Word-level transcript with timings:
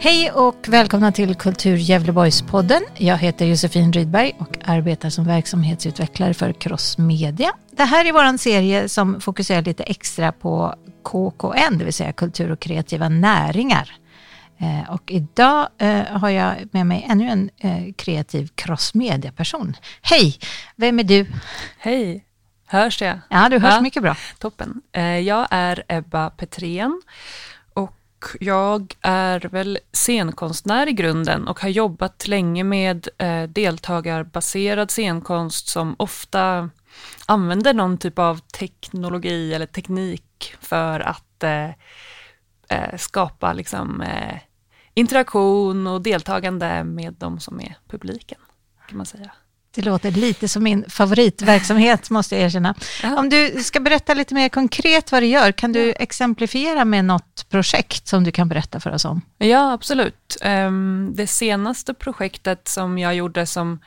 Hej 0.00 0.30
och 0.30 0.68
välkomna 0.68 1.12
till 1.12 1.34
Kultur 1.34 1.76
Gävleborgs-podden. 1.76 2.80
Jag 2.96 3.18
heter 3.18 3.46
Josefin 3.46 3.92
Rydberg 3.92 4.32
och 4.38 4.58
arbetar 4.64 5.10
som 5.10 5.24
verksamhetsutvecklare 5.24 6.34
för 6.34 6.52
Crossmedia. 6.52 7.52
Det 7.70 7.84
här 7.84 8.04
är 8.04 8.12
vår 8.12 8.36
serie 8.36 8.88
som 8.88 9.20
fokuserar 9.20 9.62
lite 9.62 9.82
extra 9.82 10.32
på 10.32 10.74
KKN, 11.02 11.78
det 11.78 11.84
vill 11.84 11.92
säga 11.94 12.12
kultur 12.12 12.50
och 12.50 12.60
kreativa 12.60 13.08
näringar. 13.08 13.96
Eh, 14.58 14.90
och 14.90 15.10
idag 15.10 15.68
eh, 15.78 16.02
har 16.04 16.28
jag 16.30 16.54
med 16.72 16.86
mig 16.86 17.06
ännu 17.10 17.28
en 17.28 17.50
eh, 17.58 17.92
kreativ 17.96 18.48
crossmedia-person. 18.54 19.76
Hej, 20.02 20.38
vem 20.76 20.98
är 20.98 21.04
du? 21.04 21.26
Hej, 21.78 22.24
hörs 22.66 23.02
jag? 23.02 23.18
Ja, 23.30 23.48
du 23.48 23.58
hörs 23.58 23.74
Ja. 23.74 23.80
mycket 23.80 24.02
bra. 24.02 24.16
Toppen. 24.38 24.82
Jag 25.24 25.46
är 25.50 25.82
Ebba 25.88 26.30
Petrén 26.30 27.02
jag 28.40 28.94
är 29.00 29.40
väl 29.40 29.78
scenkonstnär 29.92 30.88
i 30.88 30.92
grunden 30.92 31.48
och 31.48 31.60
har 31.60 31.68
jobbat 31.68 32.28
länge 32.28 32.64
med 32.64 33.08
eh, 33.18 33.42
deltagarbaserad 33.42 34.90
scenkonst 34.90 35.68
som 35.68 35.94
ofta 35.98 36.70
använder 37.26 37.74
någon 37.74 37.98
typ 37.98 38.18
av 38.18 38.38
teknologi 38.38 39.54
eller 39.54 39.66
teknik 39.66 40.54
för 40.60 41.00
att 41.00 41.42
eh, 41.42 41.70
eh, 42.68 42.96
skapa 42.96 43.52
liksom, 43.52 44.00
eh, 44.00 44.38
interaktion 44.94 45.86
och 45.86 46.02
deltagande 46.02 46.84
med 46.84 47.14
de 47.14 47.40
som 47.40 47.60
är 47.60 47.76
publiken, 47.88 48.38
kan 48.88 48.96
man 48.96 49.06
säga. 49.06 49.32
Det 49.78 49.84
låter 49.84 50.10
lite 50.10 50.48
som 50.48 50.62
min 50.62 50.84
favoritverksamhet, 50.88 52.10
måste 52.10 52.34
jag 52.36 52.44
erkänna. 52.44 52.74
Ja. 53.02 53.18
Om 53.18 53.28
du 53.28 53.62
ska 53.62 53.80
berätta 53.80 54.14
lite 54.14 54.34
mer 54.34 54.48
konkret 54.48 55.12
vad 55.12 55.22
du 55.22 55.26
gör, 55.26 55.52
kan 55.52 55.72
du 55.72 55.92
exemplifiera 55.92 56.84
med 56.84 57.04
något 57.04 57.46
projekt 57.48 58.08
som 58.08 58.24
du 58.24 58.32
kan 58.32 58.48
berätta 58.48 58.80
för 58.80 58.90
oss 58.90 59.04
om? 59.04 59.20
Ja, 59.38 59.72
absolut. 59.72 60.36
Ehm, 60.42 61.12
Det 61.14 61.26
senaste 61.26 61.94
projektet 61.94 62.68
som 62.68 62.98
jag 62.98 63.14
gjorde 63.14 63.46
som 63.46 63.80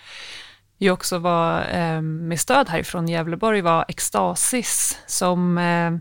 ju 0.79 0.91
också 0.91 1.17
var 1.17 1.61
ehm, 1.71 2.27
med 2.27 2.39
stöd 2.39 2.69
härifrån 2.69 3.07
Gävleborg 3.07 3.61
var 3.61 3.85
Extasis 3.87 4.97
som 5.07 5.57
eh, 5.57 5.91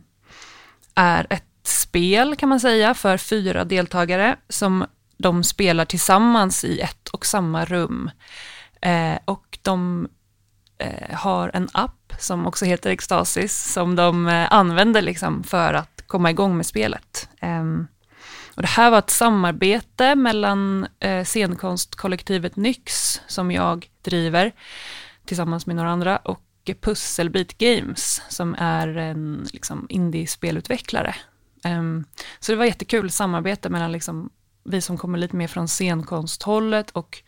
är 0.94 1.26
ett 1.30 1.44
spel 1.64 2.36
kan 2.36 2.48
man 2.48 2.60
säga 2.60 2.94
för 2.94 3.16
fyra 3.16 3.64
deltagare 3.64 4.36
som 4.48 4.86
de 5.18 5.44
spelar 5.44 5.84
tillsammans 5.84 6.64
i 6.64 6.80
ett 6.80 7.08
och 7.08 7.26
samma 7.26 7.64
rum. 7.64 8.10
Eh, 8.82 9.18
Och 9.24 9.49
de 9.62 10.08
eh, 10.78 11.16
har 11.16 11.50
en 11.54 11.68
app 11.72 12.12
som 12.18 12.46
också 12.46 12.64
heter 12.64 12.90
Extasis 12.90 13.72
som 13.72 13.96
de 13.96 14.28
eh, 14.28 14.52
använder 14.52 15.02
liksom 15.02 15.44
för 15.44 15.74
att 15.74 16.04
komma 16.06 16.30
igång 16.30 16.56
med 16.56 16.66
spelet. 16.66 17.28
Ehm, 17.40 17.86
och 18.54 18.62
det 18.62 18.68
här 18.68 18.90
var 18.90 18.98
ett 18.98 19.10
samarbete 19.10 20.14
mellan 20.14 20.86
eh, 21.00 21.24
scenkonstkollektivet 21.24 22.56
Nyx, 22.56 23.20
som 23.26 23.50
jag 23.50 23.90
driver 24.02 24.52
tillsammans 25.24 25.66
med 25.66 25.76
några 25.76 25.90
andra, 25.90 26.16
och 26.16 26.40
Pusselbit 26.80 27.58
Games, 27.58 28.22
som 28.28 28.54
är 28.58 28.96
en 28.96 29.46
liksom, 29.52 29.86
indie-spelutvecklare. 29.88 31.14
Ehm, 31.64 32.04
så 32.40 32.52
det 32.52 32.58
var 32.58 32.64
jättekul 32.64 33.10
samarbete 33.10 33.68
mellan 33.68 33.92
liksom, 33.92 34.30
vi 34.64 34.80
som 34.80 34.98
kommer 34.98 35.18
lite 35.18 35.36
mer 35.36 35.48
från 35.48 35.68
scenkonsthållet 35.68 36.90
och 36.90 37.22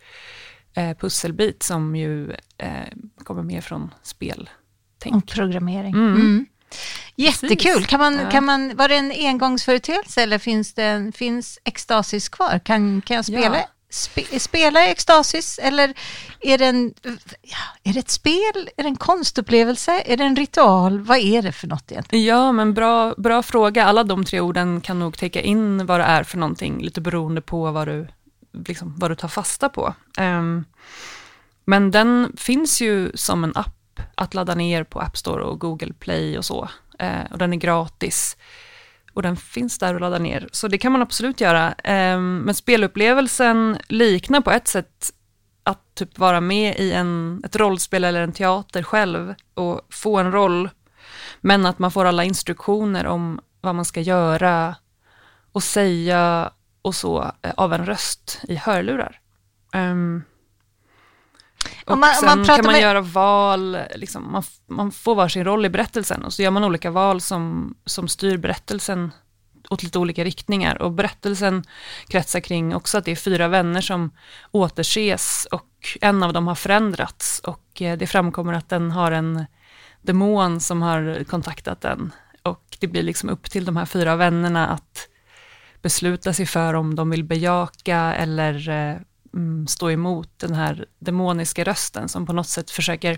eh, 0.75 0.97
Pusselbit 0.97 1.63
som 1.63 1.95
ju 1.95 2.31
eh, 2.57 2.69
kommer 3.23 3.43
mer 3.43 3.61
från 3.61 3.93
speltänk. 4.03 5.13
Om 5.15 5.21
programmering. 5.21 5.93
Mm. 5.93 6.15
Mm. 6.15 6.45
Jättekul. 7.15 7.57
Precis. 7.73 7.87
Kan 7.87 7.99
man, 7.99 8.19
Ja. 8.19 8.29
kan 8.31 8.45
man, 8.45 8.75
var 8.75 8.87
det 8.87 8.95
en 8.95 9.11
engångsföreteelse 9.11 10.23
eller 10.23 10.37
finns, 10.39 10.73
det 10.73 10.83
en, 10.83 11.11
finns 11.11 11.59
Extasis 11.63 12.29
kvar? 12.29 12.59
Kan, 12.63 13.01
kan 13.01 13.15
jag 13.15 13.25
spela, 13.25 13.57
Ja. 13.57 13.67
spe, 13.89 14.39
spela 14.39 14.85
Extasis 14.87 15.59
eller 15.63 15.93
är 16.41 16.57
det, 16.57 16.65
en, 16.65 16.93
är 17.83 17.93
det 17.93 17.99
ett 17.99 18.09
spel? 18.09 18.69
Är 18.77 18.83
det 18.83 18.89
en 18.89 18.95
konstupplevelse? 18.95 20.01
Är 20.05 20.17
det 20.17 20.23
en 20.23 20.35
ritual? 20.35 20.99
Vad 20.99 21.17
är 21.17 21.41
det 21.41 21.51
för 21.51 21.67
något 21.67 21.91
egentligen? 21.91 22.25
Ja, 22.25 22.51
men 22.51 22.73
bra, 22.73 23.13
bra 23.17 23.43
fråga. 23.43 23.85
Alla 23.85 24.03
de 24.03 24.25
tre 24.25 24.39
orden 24.39 24.81
kan 24.81 24.99
nog 24.99 25.17
täcka 25.17 25.41
in 25.41 25.85
vad 25.85 25.99
det 25.99 26.03
är 26.03 26.23
för 26.23 26.37
någonting, 26.37 26.81
lite 26.83 27.01
beroende 27.01 27.41
på 27.41 27.71
vad 27.71 27.87
du, 27.87 28.07
liksom, 28.53 28.95
vad 28.97 29.11
du 29.11 29.15
tar 29.15 29.27
fasta 29.27 29.69
på. 29.69 29.93
Um, 30.19 30.65
men 31.65 31.91
den 31.91 32.33
finns 32.37 32.81
ju 32.81 33.11
som 33.15 33.43
en 33.43 33.55
app 33.55 33.99
att 34.15 34.33
ladda 34.33 34.55
ner 34.55 34.83
på 34.83 34.99
App 34.99 35.17
Store 35.17 35.43
och 35.43 35.59
Google 35.59 35.93
Play 35.93 36.37
och 36.37 36.45
så. 36.45 36.69
Uh, 37.03 37.31
och 37.31 37.37
den 37.37 37.53
är 37.53 37.57
gratis. 37.57 38.37
Och 39.13 39.21
den 39.21 39.37
finns 39.37 39.79
där 39.79 39.95
att 39.95 40.01
ladda 40.01 40.19
ner, 40.19 40.49
så 40.51 40.67
det 40.67 40.77
kan 40.77 40.91
man 40.91 41.01
absolut 41.01 41.41
göra. 41.41 41.75
Um, 42.15 42.37
men 42.37 42.55
spelupplevelsen 42.55 43.77
liknar 43.87 44.41
på 44.41 44.51
ett 44.51 44.67
sätt 44.67 45.13
att 45.63 45.95
typ 45.95 46.19
vara 46.19 46.41
med 46.41 46.75
i 46.77 46.91
en, 46.91 47.41
ett 47.45 47.55
rollspel 47.55 48.03
eller 48.03 48.21
en 48.21 48.31
teater 48.31 48.83
själv 48.83 49.33
och 49.53 49.81
få 49.89 50.17
en 50.17 50.31
roll 50.31 50.69
men 51.41 51.65
att 51.65 51.79
man 51.79 51.91
får 51.91 52.05
alla 52.05 52.23
instruktioner 52.23 53.05
om 53.05 53.39
vad 53.61 53.75
man 53.75 53.85
ska 53.85 54.01
göra 54.01 54.75
och 55.51 55.63
säga 55.63 56.51
och 56.83 56.95
så 56.95 57.31
eh, 57.41 57.51
av 57.57 57.73
en 57.73 57.85
röst 57.85 58.39
i 58.47 58.55
hörlurar. 58.55 59.19
Ehm, 59.73 60.23
och 61.85 61.91
Om 61.93 61.99
man- 61.99 62.09
sen 62.15 62.25
man 62.25 62.45
kan 62.45 62.65
man 62.65 62.71
med- 62.73 62.81
göra 62.81 63.01
val, 63.01 63.77
liksom, 63.95 64.31
man, 64.31 64.43
man 64.67 64.91
får 64.91 65.15
varsin 65.15 65.43
roll 65.45 65.65
i 65.65 65.69
berättelsen 65.69 66.23
och 66.23 66.33
så 66.33 66.41
gör 66.41 66.51
man 66.51 66.63
olika 66.63 66.91
val 66.91 67.21
som, 67.21 67.75
som 67.85 68.07
styr 68.07 68.37
berättelsen 68.37 69.11
åt 69.69 69.83
lite 69.83 69.99
olika 69.99 70.23
riktningar. 70.23 70.81
Och 70.81 70.91
berättelsen 70.91 71.63
kretsar 72.07 72.39
kring 72.39 72.75
också 72.75 72.97
att 72.97 73.05
det 73.05 73.11
är 73.11 73.15
fyra 73.15 73.47
vänner 73.47 73.81
som 73.81 74.11
återses 74.51 75.47
och 75.51 75.97
en 76.01 76.23
av 76.23 76.33
dem 76.33 76.47
har 76.47 76.55
förändrats 76.55 77.39
och 77.39 77.81
eh, 77.81 77.97
det 77.97 78.07
framkommer 78.07 78.53
att 78.53 78.69
den 78.69 78.91
har 78.91 79.11
en 79.11 79.45
demon 80.01 80.59
som 80.59 80.81
har 80.81 81.23
kontaktat 81.23 81.81
den. 81.81 82.11
Och 82.41 82.77
det 82.79 82.87
blir 82.87 83.03
liksom 83.03 83.29
upp 83.29 83.51
till 83.51 83.65
de 83.65 83.77
här 83.77 83.85
fyra 83.85 84.15
vännerna 84.15 84.67
att 84.67 85.07
besluta 85.83 86.33
sig 86.33 86.45
för 86.45 86.73
om 86.73 86.95
de 86.95 87.09
vill 87.09 87.23
bejaka 87.23 87.97
eller 87.97 88.69
eh, 88.69 88.95
mm, 89.33 89.67
stå 89.67 89.91
emot 89.91 90.29
den 90.39 90.53
här 90.53 90.85
demoniska 90.99 91.63
rösten 91.63 92.09
som 92.09 92.25
på 92.25 92.33
något 92.33 92.47
sätt 92.47 92.71
försöker 92.71 93.17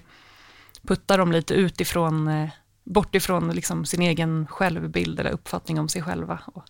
putta 0.88 1.18
dem 1.18 1.32
lite 1.32 1.54
utifrån, 1.54 2.28
eh, 2.28 2.50
bort 2.84 3.16
ifrån 3.16 3.50
liksom 3.52 3.86
sin 3.86 4.02
egen 4.02 4.48
självbild 4.48 5.20
eller 5.20 5.32
uppfattning 5.32 5.80
om 5.80 5.90
sig 5.90 6.02
själva 6.02 6.40
och 6.46 6.64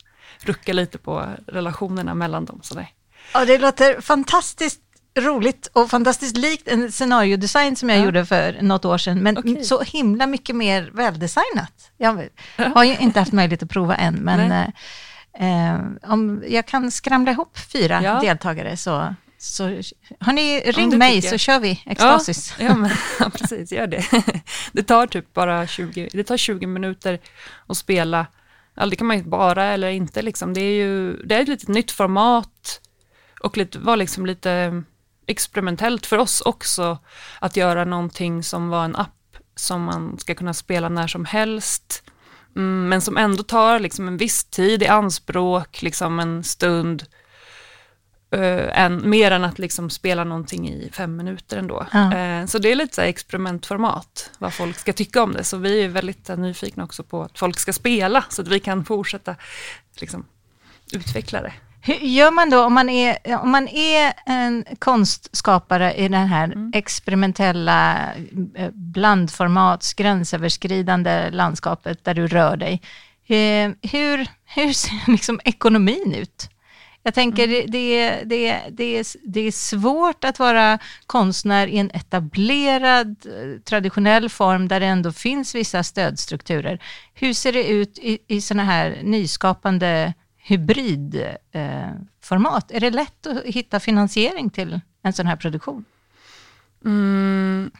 rucka 0.43 0.73
lite 0.73 0.97
på 0.97 1.25
relationerna 1.47 2.13
mellan 2.13 2.45
dem. 2.45 2.59
Sådär. 2.63 2.87
Ja, 3.33 3.45
det 3.45 3.57
låter 3.57 4.01
fantastiskt 4.01 4.81
roligt 5.19 5.67
och 5.73 5.89
fantastiskt 5.89 6.37
likt 6.37 6.67
en 6.67 6.91
scenariodesign 6.91 7.75
som 7.75 7.89
jag 7.89 7.99
Ja. 7.99 8.05
gjorde 8.05 8.25
för 8.25 8.57
något 8.61 8.85
år 8.85 8.97
sedan, 8.97 9.19
men 9.19 9.37
Okej. 9.37 9.63
så 9.63 9.81
himla 9.81 10.27
mycket 10.27 10.55
mer 10.55 10.91
väldesignat. 10.93 11.91
Jag 11.97 12.29
har 12.75 12.83
ju 12.83 12.97
inte 12.97 13.19
haft 13.19 13.31
möjlighet 13.33 13.63
att 13.63 13.69
prova 13.69 13.95
än, 13.95 14.15
men 14.15 14.49
Nej. 14.49 14.73
Eh, 15.39 15.79
om 16.11 16.43
jag 16.47 16.65
kan 16.65 16.91
skramla 16.91 17.31
ihop 17.31 17.57
fyra 17.57 18.01
Ja. 18.03 18.19
deltagare 18.21 18.77
så, 18.77 19.15
så 19.37 19.63
har 20.19 20.33
ni, 20.33 20.61
det 20.65 20.71
ring 20.71 20.97
mig 20.97 21.15
tycker 21.15 21.29
så 21.29 21.37
kör 21.37 21.59
vi 21.59 21.83
Extasis. 21.85 22.55
Ja, 22.59 22.65
ja, 22.67 22.75
men, 22.75 22.91
ja, 23.19 23.29
precis, 23.29 23.71
gör 23.71 23.87
det. 23.87 24.05
Det 24.71 24.83
tar 24.83 25.07
typ 25.07 25.33
bara 25.33 25.67
20, 25.67 26.09
det 26.13 26.23
tar 26.23 26.37
20 26.37 26.67
minuter 26.67 27.19
att 27.67 27.77
spela. 27.77 28.27
Ja, 28.75 28.85
det 28.85 28.95
kan 28.95 29.07
man 29.07 29.17
ju 29.17 29.23
bara 29.23 29.63
eller 29.65 29.89
inte 29.89 30.21
liksom. 30.21 30.53
Det 30.53 30.61
är 30.61 30.73
ju, 30.85 31.13
det 31.23 31.35
är 31.35 31.41
ett 31.41 31.47
litet 31.47 31.67
nytt 31.69 31.91
format 31.91 32.81
och 33.39 33.57
lite, 33.57 33.79
var 33.79 33.97
liksom 33.97 34.25
lite 34.25 34.83
experimentellt 35.27 36.05
för 36.05 36.17
oss 36.17 36.41
också 36.41 36.97
att 37.39 37.55
göra 37.57 37.85
någonting 37.85 38.43
som 38.43 38.69
var 38.69 38.85
en 38.85 38.95
app 38.95 39.37
som 39.55 39.83
man 39.83 40.17
ska 40.19 40.35
kunna 40.35 40.53
spela 40.53 40.89
när 40.89 41.07
som 41.07 41.25
helst. 41.25 42.03
Mm, 42.55 42.89
men 42.89 43.01
som 43.01 43.17
ändå 43.17 43.43
tar 43.43 43.79
liksom 43.79 44.07
en 44.07 44.17
viss 44.17 44.43
tid 44.43 44.83
i 44.83 44.87
anspråk, 44.87 45.81
liksom 45.81 46.19
en 46.19 46.43
stund. 46.43 47.03
Uh, 48.35 48.79
än, 48.79 49.09
mer 49.09 49.31
än 49.31 49.43
att 49.43 49.59
liksom 49.59 49.89
spela 49.89 50.23
någonting 50.23 50.69
i 50.69 50.89
fem 50.93 51.15
minuter 51.15 51.57
ändå. 51.57 51.85
Ja. 51.91 52.13
Eh, 52.17 52.45
så 52.45 52.59
det 52.59 52.71
är 52.71 52.75
lite 52.75 53.03
experimentformat, 53.03 54.31
vad 54.37 54.53
folk 54.53 54.77
ska 54.77 54.93
tycka 54.93 55.23
om 55.23 55.33
det. 55.33 55.43
Så 55.43 55.57
vi 55.57 55.83
är 55.83 55.87
väldigt 55.87 56.29
eh, 56.29 56.37
nyfikna 56.37 56.83
också 56.83 57.03
på 57.03 57.23
att 57.23 57.39
folk 57.39 57.59
ska 57.59 57.73
spela, 57.73 58.23
så 58.29 58.41
att 58.41 58.47
vi 58.47 58.59
kan 58.59 58.85
fortsätta 58.85 59.35
liksom, 59.99 60.25
utveckla 60.91 61.41
det. 61.41 61.53
Hur 61.85 61.93
gör 61.95 62.31
man 62.31 62.49
då 62.49 62.63
om 62.63 62.73
man 62.73 62.89
är, 62.89 63.17
om 63.41 63.51
man 63.51 63.67
är 63.67 64.13
en 64.25 64.65
konstskapare 64.79 65.93
i 65.93 66.07
det 66.07 66.17
här 66.17 66.43
Mm. 66.45 66.71
experimentella 66.75 67.97
eh, 68.55 68.69
blandformats 68.73 69.93
gränsöverskridande 69.93 71.29
landskapet 71.31 72.03
där 72.05 72.13
du 72.13 72.27
rör 72.27 72.57
dig? 72.57 72.81
Eh, 73.27 73.71
Hur, 73.91 74.27
hur 74.45 74.73
ser 74.73 75.11
liksom 75.11 75.39
ekonomin 75.43 76.13
ut? 76.17 76.49
Jag 77.03 77.13
tänker 77.13 77.43
Mm. 77.43 77.55
det, 77.55 77.65
det, 77.79 78.23
det, 78.25 78.61
det, 78.71 78.97
är, 78.97 79.05
det 79.23 79.39
är 79.41 79.51
svårt 79.51 80.23
att 80.23 80.39
vara 80.39 80.79
konstnär 81.07 81.67
i 81.67 81.77
en 81.77 81.91
etablerad 81.93 83.07
eh, 83.25 83.59
traditionell 83.61 84.29
form 84.29 84.67
där 84.67 84.79
det 84.79 84.85
ändå 84.85 85.11
finns 85.11 85.55
vissa 85.55 85.83
stödstrukturer. 85.83 86.79
Hur 87.13 87.33
ser 87.33 87.53
det 87.53 87.67
ut 87.67 87.97
i, 87.97 88.17
i 88.27 88.41
sådana 88.41 88.63
här 88.63 88.99
nyskapande 89.03 90.13
hybridformat. 90.47 92.71
Eh, 92.71 92.77
är 92.77 92.79
det 92.79 92.89
lätt 92.89 93.27
att 93.27 93.43
hitta 93.43 93.79
finansiering 93.79 94.49
till 94.49 94.79
en 95.01 95.13
sån 95.13 95.27
här 95.27 95.35
produktion? 95.35 95.85
Mm, 96.85 97.71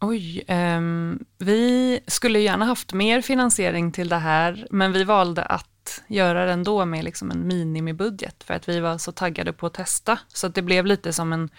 oj, 0.00 0.44
um, 0.48 1.24
vi 1.38 2.00
skulle 2.06 2.38
gärna 2.38 2.64
haft 2.64 2.92
mer 2.92 3.20
finansiering 3.20 3.92
till 3.92 4.08
det 4.08 4.18
här, 4.18 4.66
men 4.70 4.92
vi 4.92 5.04
valde 5.04 5.42
att 5.42 6.02
göra 6.06 6.44
det 6.44 6.52
ändå 6.52 6.84
med 6.84 7.04
liksom 7.04 7.30
en 7.30 7.46
minimibudget, 7.46 8.44
för 8.44 8.54
att 8.54 8.68
vi 8.68 8.80
var 8.80 8.98
så 8.98 9.12
taggade 9.12 9.52
på 9.52 9.66
att 9.66 9.74
testa. 9.74 10.18
Så 10.28 10.46
att 10.46 10.54
det 10.54 10.62
blev 10.62 10.86
lite 10.86 11.12
som 11.12 11.32
en 11.32 11.50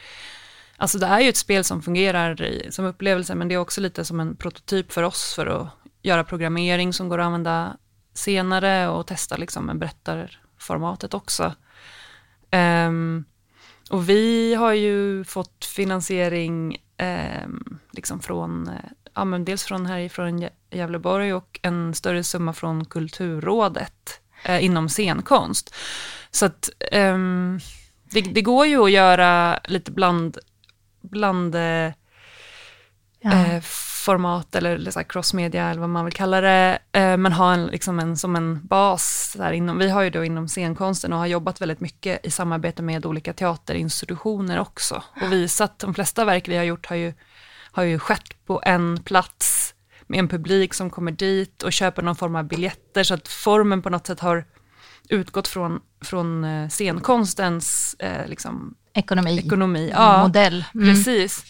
Alltså 0.82 0.98
det 0.98 1.06
är 1.06 1.20
ju 1.20 1.30
ett 1.30 1.38
spel 1.38 1.64
som 1.64 1.82
fungerar 1.82 2.42
i, 2.42 2.68
som 2.72 2.86
upplevelse, 2.86 3.36
men 3.36 3.48
det 3.48 3.56
är 3.56 3.60
också 3.60 3.82
lite 3.82 4.06
som 4.06 4.20
en 4.20 4.36
prototyp 4.36 4.92
för 4.92 5.04
oss 5.04 5.34
för 5.34 5.48
att 5.48 5.68
göra 6.02 6.24
programmering 6.24 6.94
som 6.94 7.10
går 7.10 7.20
att 7.20 7.26
använda 7.26 7.78
senare 8.14 8.88
och 8.88 9.08
testa 9.08 9.38
liksom 9.38 9.70
en 9.70 9.80
berättarformatet 10.60 11.14
också. 11.14 11.56
Um, 12.52 13.26
och 13.90 14.10
vi 14.10 14.56
har 14.56 14.74
ju 14.74 15.24
fått 15.24 15.66
finansiering 15.66 16.78
um, 17.44 17.80
liksom 17.92 18.20
från, 18.20 18.70
ja, 19.16 19.26
men 19.26 19.46
dels 19.46 19.64
från 19.64 19.86
härifrån 19.86 20.48
Gävleborg 20.72 21.34
och 21.34 21.60
en 21.64 21.94
större 21.94 22.24
summa 22.24 22.54
från 22.54 22.86
Kulturrådet 22.86 24.22
uh, 24.50 24.64
inom 24.64 24.90
scenkonst. 24.90 25.76
Så 26.32 26.46
att 26.46 26.70
um, 26.92 27.60
det, 28.12 28.22
det, 28.22 28.42
går 28.42 28.68
ju 28.68 28.84
att 28.84 28.92
göra 28.92 29.60
lite 29.68 29.92
bland 29.92 30.38
bland 31.02 31.56
eh, 31.56 31.94
ja. 33.22 33.32
eh, 33.32 33.62
format 34.00 34.56
eller, 34.56 34.92
så 34.92 35.04
crossmedia 35.04 35.70
eller 35.70 35.82
vad 35.82 35.90
man 35.90 36.06
vill 36.06 36.14
kalla 36.14 36.42
det, 36.42 36.80
eh, 36.92 37.18
men 37.18 37.34
ha 37.34 37.54
en, 37.54 37.66
liksom 37.66 38.00
en, 38.00 38.18
som 38.18 38.36
en 38.36 38.68
bas. 38.68 39.36
Där 39.38 39.52
inom, 39.52 39.78
vi 39.78 39.90
har 39.90 40.02
ju 40.02 40.10
då 40.10 40.26
inom 40.26 40.48
scenkonsten 40.48 41.14
och 41.14 41.20
har 41.20 41.26
jobbat 41.26 41.62
väldigt 41.62 41.80
mycket 41.80 42.26
i 42.26 42.32
samarbete 42.32 42.82
med 42.82 43.06
olika 43.06 43.34
teaterinstitutioner 43.34 44.60
också 44.60 45.04
och 45.22 45.32
visat, 45.32 45.80
de 45.80 45.94
flesta 45.94 46.26
verk 46.26 46.48
vi 46.48 46.58
har 46.58 46.64
gjort 46.64 46.86
har 46.86 46.96
ju, 46.96 47.14
har 47.72 47.84
ju 47.84 48.00
skett 48.00 48.46
på 48.46 48.62
en 48.66 49.04
plats 49.04 49.74
med 50.08 50.20
en 50.20 50.28
publik 50.28 50.74
som 50.74 50.90
kommer 50.90 51.12
dit 51.12 51.64
och 51.64 51.74
köper 51.74 52.02
någon 52.02 52.16
form 52.16 52.36
av 52.36 52.44
biljetter 52.44 53.04
så 53.04 53.14
att 53.14 53.28
formen 53.28 53.82
på 53.82 53.90
något 53.90 54.08
sätt 54.08 54.20
har 54.20 54.46
utgått 55.10 55.48
från, 55.48 55.80
från 56.06 56.44
eh, 56.44 56.70
scenkonstens 56.70 57.96
eh, 58.00 58.28
liksom, 58.28 58.76
ekonomi, 58.94 59.38
ekonomi. 59.38 59.92
Ja, 59.94 60.24
modell. 60.24 60.66
Mm. 60.76 60.88
Precis. 60.88 61.46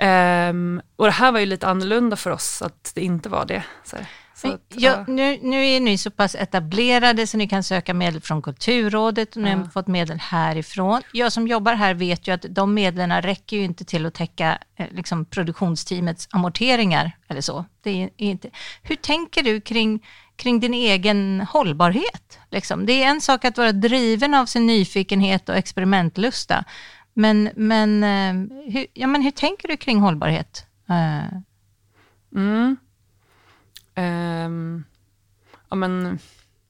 Um, 0.00 0.82
och 0.96 1.04
det 1.04 1.12
här 1.12 1.32
var 1.32 1.40
ju 1.40 1.46
lite 1.46 1.66
annorlunda 1.66 2.16
för 2.16 2.30
oss, 2.30 2.62
att 2.62 2.92
det 2.94 3.00
inte 3.00 3.28
var 3.28 3.44
det. 3.44 3.62
Så, 3.84 3.96
så 4.34 4.52
att, 4.52 4.60
ja, 4.68 5.04
nu, 5.08 5.38
nu 5.42 5.66
är 5.66 5.80
ni 5.80 5.98
så 5.98 6.10
pass 6.10 6.34
etablerade 6.34 7.26
så 7.26 7.36
ni 7.36 7.48
kan 7.48 7.62
söka 7.62 7.94
medel 7.94 8.20
från 8.20 8.42
Kulturrådet 8.42 9.36
och 9.36 9.42
ni 9.42 9.50
ja. 9.50 9.56
har 9.56 9.64
fått 9.64 9.86
medel 9.86 10.18
härifrån. 10.18 11.02
Jag 11.12 11.32
som 11.32 11.48
jobbar 11.48 11.74
här 11.74 11.94
vet 11.94 12.28
ju 12.28 12.32
att 12.34 12.46
de 12.48 12.74
medlen 12.74 13.22
räcker 13.22 13.56
ju 13.56 13.64
inte 13.64 13.84
till 13.84 14.06
att 14.06 14.14
täcka 14.14 14.58
eh, 14.76 14.86
liksom, 14.90 15.24
produktionsteamets 15.24 16.28
amorteringar 16.30 17.16
eller 17.28 17.40
så. 17.40 17.64
Det 17.82 18.02
är 18.02 18.10
inte. 18.16 18.50
Hur 18.82 18.96
tänker 18.96 19.42
du 19.42 19.60
kring 19.60 20.06
kring 20.36 20.60
din 20.60 20.74
egen 20.74 21.40
hållbarhet. 21.50 22.38
Liksom. 22.50 22.86
Det 22.86 23.02
är 23.02 23.10
en 23.10 23.20
sak 23.20 23.44
att 23.44 23.58
vara 23.58 23.72
driven 23.72 24.34
av 24.34 24.46
sin 24.46 24.66
nyfikenhet 24.66 25.48
och 25.48 25.56
experimentlusta, 25.56 26.64
men, 27.14 27.50
men, 27.56 28.04
eh, 28.04 28.58
hur, 28.72 28.86
ja, 28.94 29.06
men 29.06 29.22
hur 29.22 29.30
tänker 29.30 29.68
du 29.68 29.76
kring 29.76 30.00
hållbarhet? 30.00 30.66
Uh. 30.90 31.40
Mm. 32.34 32.76
Um, 33.96 34.84
ja, 35.68 35.76
men... 35.76 36.18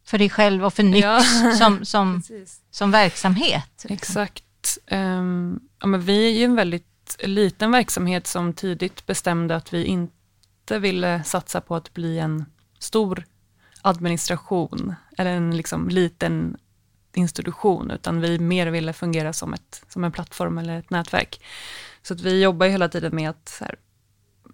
För 0.07 0.19
dig 0.19 0.31
själv 0.31 0.65
och 0.65 0.75
för 0.75 0.83
Nyx 0.83 1.05
ja. 1.05 1.21
som, 1.59 1.85
som, 1.85 2.23
som 2.71 2.91
verksamhet? 2.91 3.85
Liksom. 3.85 3.95
Exakt. 3.95 4.79
Um, 4.91 5.61
ja, 5.81 5.87
men 5.87 6.01
vi 6.01 6.27
är 6.27 6.39
ju 6.39 6.45
en 6.45 6.55
väldigt 6.55 7.17
liten 7.19 7.71
verksamhet 7.71 8.27
som 8.27 8.53
tidigt 8.53 9.07
bestämde 9.07 9.57
att 9.57 9.73
vi 9.73 9.85
inte 9.85 10.79
ville 10.79 11.25
satsa 11.25 11.61
på 11.61 11.77
att 11.77 11.95
bli 11.95 12.19
en 12.19 12.45
stor 12.79 13.25
administration 13.85 14.95
eller 15.19 15.31
en 15.31 15.57
liksom 15.57 15.89
liten 15.89 16.57
institution, 17.15 17.91
utan 17.91 18.21
vi 18.21 18.39
mer 18.39 18.67
ville 18.67 18.93
fungera 18.93 19.33
som, 19.33 19.55
ett, 19.55 19.85
som 19.89 20.05
en 20.05 20.13
plattform 20.13 20.59
eller 20.59 20.79
ett 20.79 20.91
nätverk. 20.91 21.41
Så 22.03 22.15
att 22.15 22.21
vi 22.21 22.43
jobbar 22.43 22.67
ju 22.67 22.73
hela 22.73 22.89
tiden 22.89 23.17
med 23.17 23.31
att 23.31 23.59
här, 23.61 23.77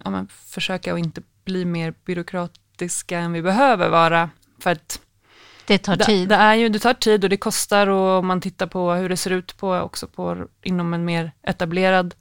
ja, 0.03 0.25
försöka 0.29 0.93
att 0.93 0.99
inte 0.99 1.21
bli 1.45 1.65
mer 1.65 1.93
byråkratiska 2.05 3.19
än 3.19 3.33
vi 3.33 3.41
behöver 3.41 3.89
vara, 3.89 4.29
för 4.59 4.71
att 4.71 5.01
det 5.65 5.77
tar 5.77 5.95
tid. 5.95 6.29
Det, 6.29 6.35
det, 6.35 6.41
är 6.41 6.55
ju, 6.55 6.69
det 6.69 6.79
tar 6.79 6.93
tid 6.93 7.23
och 7.23 7.29
det 7.29 7.37
kostar 7.37 7.87
och 7.87 8.19
om 8.19 8.27
man 8.27 8.41
tittar 8.41 8.67
på 8.67 8.91
hur 8.91 9.09
det 9.09 9.17
ser 9.17 9.31
ut 9.31 9.57
på, 9.57 9.75
också 9.75 10.07
på, 10.07 10.47
inom 10.63 10.93
en 10.93 11.05
mer 11.05 11.31
etablerad 11.43 12.15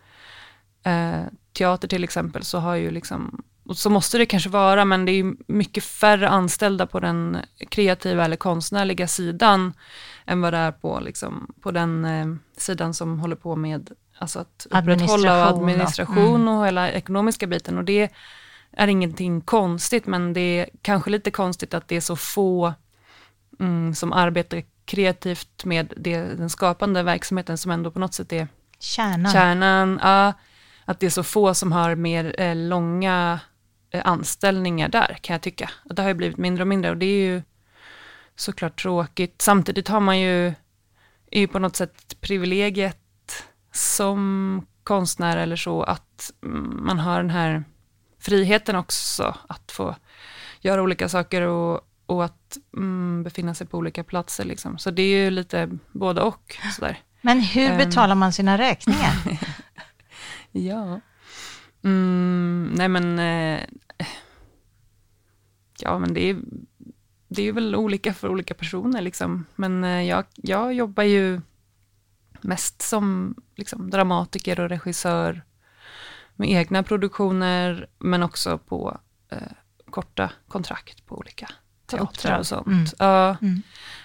eh, 0.84 1.22
teater 1.52 1.88
till 1.88 2.04
exempel, 2.04 2.44
så 2.44 2.58
har 2.58 2.74
ju 2.74 2.90
liksom 2.90 3.42
och 3.70 3.76
så 3.76 3.90
måste 3.90 4.18
det 4.18 4.26
kanske 4.26 4.50
vara, 4.50 4.84
men 4.84 5.04
det 5.04 5.12
är 5.12 5.34
mycket 5.52 5.84
färre 5.84 6.28
anställda 6.28 6.86
på 6.86 7.00
den 7.00 7.38
kreativa 7.68 8.24
eller 8.24 8.36
konstnärliga 8.36 9.08
sidan 9.08 9.72
än 10.26 10.40
vad 10.40 10.52
det 10.52 10.58
är 10.58 10.72
på, 10.72 11.00
liksom, 11.00 11.54
på 11.60 11.70
den 11.70 12.04
eh, 12.04 12.26
sidan 12.56 12.94
som 12.94 13.20
håller 13.20 13.36
på 13.36 13.56
med 13.56 13.90
alltså 14.18 14.38
att 14.38 14.66
upprätthålla 14.70 15.48
administration 15.48 16.42
mm. 16.42 16.48
och 16.48 16.66
hela 16.66 16.90
ekonomiska 16.90 17.46
biten. 17.46 17.78
Och 17.78 17.84
det 17.84 18.10
är 18.72 18.88
ingenting 18.88 19.40
konstigt, 19.40 20.06
men 20.06 20.32
det 20.32 20.40
är 20.40 20.68
kanske 20.82 21.10
lite 21.10 21.30
konstigt 21.30 21.74
att 21.74 21.88
det 21.88 21.96
är 21.96 22.00
så 22.00 22.16
få 22.16 22.74
mm, 23.60 23.94
som 23.94 24.12
arbetar 24.12 24.62
kreativt 24.84 25.64
med 25.64 25.92
det, 25.96 26.22
den 26.22 26.50
skapande 26.50 27.02
verksamheten 27.02 27.58
som 27.58 27.70
ändå 27.70 27.90
på 27.90 27.98
något 27.98 28.14
sätt 28.14 28.32
är 28.32 28.48
kärnan. 28.78 29.32
kärnan 29.32 30.00
ja, 30.02 30.32
att 30.84 31.00
det 31.00 31.06
är 31.06 31.10
så 31.10 31.22
få 31.22 31.54
som 31.54 31.72
har 31.72 31.94
mer 31.94 32.34
eh, 32.40 32.56
långa 32.56 33.40
anställningar 33.92 34.88
där, 34.88 35.18
kan 35.20 35.34
jag 35.34 35.42
tycka. 35.42 35.70
Och 35.88 35.94
det 35.94 36.02
har 36.02 36.08
ju 36.08 36.14
blivit 36.14 36.36
mindre 36.36 36.62
och 36.62 36.68
mindre 36.68 36.90
och 36.90 36.96
det 36.96 37.06
är 37.06 37.26
ju 37.26 37.42
såklart 38.36 38.82
tråkigt. 38.82 39.42
Samtidigt 39.42 39.88
har 39.88 40.00
man 40.00 40.20
ju, 40.20 40.46
är 41.30 41.40
ju 41.40 41.48
på 41.48 41.58
något 41.58 41.76
sätt 41.76 42.16
privilegiet 42.20 42.96
som 43.72 44.66
konstnär 44.82 45.36
eller 45.36 45.56
så, 45.56 45.82
att 45.82 46.32
man 46.40 46.98
har 46.98 47.16
den 47.16 47.30
här 47.30 47.64
friheten 48.18 48.76
också, 48.76 49.36
att 49.48 49.72
få 49.72 49.96
göra 50.60 50.82
olika 50.82 51.08
saker 51.08 51.42
och, 51.42 51.80
och 52.06 52.24
att 52.24 52.58
mm, 52.76 53.22
befinna 53.22 53.54
sig 53.54 53.66
på 53.66 53.78
olika 53.78 54.04
platser. 54.04 54.44
Liksom. 54.44 54.78
Så 54.78 54.90
det 54.90 55.02
är 55.02 55.24
ju 55.24 55.30
lite 55.30 55.70
både 55.92 56.20
och. 56.20 56.56
Sådär. 56.76 56.98
Men 57.20 57.40
hur 57.40 57.70
ehm. 57.70 57.78
betalar 57.78 58.14
man 58.14 58.32
sina 58.32 58.58
räkningar? 58.58 59.14
ja, 60.52 61.00
Mm, 61.82 62.72
nej 62.76 62.88
men, 62.88 63.18
eh, 63.18 63.60
ja 65.78 65.98
men 65.98 66.14
det 66.14 66.30
är, 66.30 66.40
det 67.28 67.42
är 67.42 67.52
väl 67.52 67.76
olika 67.76 68.14
för 68.14 68.28
olika 68.28 68.54
personer 68.54 69.02
liksom. 69.02 69.46
Men 69.56 69.84
eh, 69.84 70.02
jag, 70.02 70.24
jag 70.34 70.74
jobbar 70.74 71.02
ju 71.02 71.40
mest 72.40 72.82
som 72.82 73.34
liksom, 73.54 73.90
dramatiker 73.90 74.60
och 74.60 74.68
regissör 74.68 75.42
med 76.36 76.50
egna 76.50 76.82
produktioner, 76.82 77.88
men 77.98 78.22
också 78.22 78.58
på 78.58 78.98
eh, 79.28 79.38
korta 79.90 80.32
kontrakt 80.48 81.06
på 81.06 81.18
olika 81.18 81.50
teatrar 81.90 82.38
och 82.38 82.46
sånt. 82.46 82.66
Mm. 82.66 82.86
Ja. 82.98 83.36
Mm. 83.42 83.62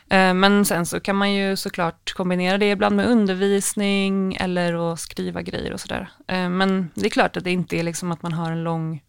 Eh, 0.10 0.34
men 0.34 0.66
sen 0.66 0.86
så 0.86 1.00
kan 1.00 1.16
man 1.16 1.34
ju 1.34 1.56
såklart 1.56 2.14
kombinera 2.14 2.58
det 2.58 2.72
ibland 2.72 2.96
med 2.96 3.06
undervisning 3.06 4.36
eller 4.36 4.94
att 4.94 5.00
skriva 5.00 5.42
grejer 5.42 5.74
och 5.74 5.80
sådär. 5.80 6.10
Eh, 6.28 6.50
men 6.50 6.92
det 6.96 7.06
är 7.06 7.10
klart 7.10 7.38
att 7.38 7.44
det 7.44 7.52
inte 7.52 7.78
är 7.78 7.84
liksom 7.84 8.12
att 8.12 8.22
man 8.22 8.34
har 8.34 8.52
en 8.52 8.64
lång, 8.64 9.04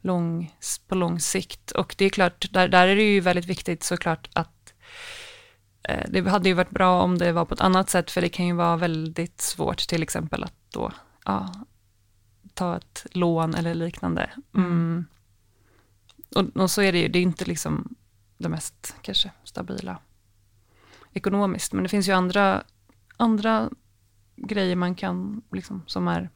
lång, 0.00 0.54
på 0.88 0.94
lång 0.94 1.20
sikt. 1.20 1.70
Och 1.70 1.94
det 1.98 2.04
är 2.04 2.10
klart, 2.10 2.52
där, 2.52 2.68
där 2.68 2.88
är 2.88 2.96
det 2.96 3.02
ju 3.02 3.20
väldigt 3.20 3.46
viktigt 3.46 3.84
såklart 3.84 4.28
att 4.32 4.74
eh, 5.88 6.04
det 6.08 6.30
hade 6.30 6.48
ju 6.48 6.54
varit 6.54 6.70
bra 6.70 7.02
om 7.02 7.18
det 7.18 7.32
var 7.32 7.44
på 7.44 7.54
ett 7.54 7.60
annat 7.60 7.90
sätt, 7.90 8.10
för 8.10 8.20
det 8.20 8.28
kan 8.28 8.46
ju 8.46 8.54
vara 8.54 8.76
väldigt 8.76 9.40
svårt 9.40 9.78
till 9.78 10.02
exempel 10.02 10.44
att 10.44 10.54
då 10.72 10.92
ja, 11.24 11.52
ta 12.54 12.76
ett 12.76 13.06
lån 13.10 13.54
eller 13.54 13.74
liknande. 13.74 14.30
Mm. 14.54 15.06
Och, 16.34 16.56
och, 16.56 16.70
så 16.70 16.82
är 16.82 16.92
det 16.92 16.98
ju, 16.98 17.08
det 17.08 17.18
är 17.18 17.22
inte 17.22 17.44
liksom 17.44 17.94
det 18.38 18.48
mest 18.48 18.96
kanske 19.02 19.30
stabila 19.44 19.98
ekonomiskt, 21.12 21.72
men 21.72 21.82
det 21.82 21.88
finns 21.88 22.08
ju 22.08 22.12
andra, 22.12 22.62
andra 23.16 23.70
grejer 24.36 24.76
man 24.76 24.94
kan, 24.94 25.42
liksom, 25.52 25.82
som 25.86 26.08
är 26.08 26.30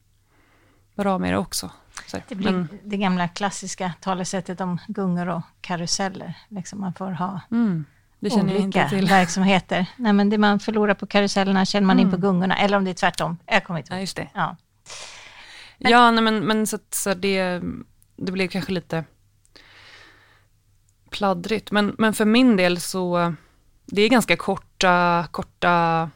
bra 0.94 1.18
med 1.18 1.32
det 1.32 1.38
också. 1.38 1.70
Så, 2.06 2.18
det 2.28 2.34
blir 2.34 2.52
men, 2.52 2.68
det 2.84 2.96
gamla 2.96 3.28
klassiska 3.28 3.92
talesättet 4.00 4.60
om 4.60 4.78
gungor 4.88 5.28
och 5.28 5.42
karuseller. 5.60 6.34
Liksom 6.48 6.80
man 6.80 6.94
får 6.94 7.10
ha 7.10 7.40
mm, 7.50 7.84
olika 8.20 8.88
verksamheter. 8.92 9.86
Nej, 9.96 10.12
men 10.12 10.30
det 10.30 10.38
man 10.38 10.60
förlorar 10.60 10.94
på 10.94 11.06
karusellerna 11.06 11.64
känner 11.64 11.86
man 11.86 11.96
mm. 11.96 12.06
in 12.06 12.10
på 12.10 12.16
mm. 12.16 12.20
gungorna, 12.20 12.56
eller 12.56 12.76
om 12.76 12.84
det 12.84 12.90
är 12.90 12.94
tvärtom. 12.94 13.38
Jag 13.46 13.64
kommer 13.64 13.78
inte 13.78 13.92
ihåg. 13.92 13.98
Ja, 13.98 14.00
just 14.00 14.16
det. 14.16 14.28
Ja, 14.34 14.56
men, 15.78 15.92
ja 15.92 16.10
nej, 16.10 16.24
men, 16.24 16.46
men 16.46 16.66
så, 16.66 16.78
så 16.90 17.14
det, 17.14 17.62
det 18.16 18.32
blev 18.32 18.48
kanske 18.48 18.72
lite 18.72 19.04
pladdrigt. 21.12 21.70
Men, 21.70 21.94
men 21.98 22.14
för 22.14 22.24
min 22.24 22.56
del 22.56 22.80
så, 22.80 23.34
det 23.86 24.02
är 24.02 24.08
ganska 24.08 24.36
kort 24.36 24.72
korta, 24.82 25.28
korta, 25.30 26.10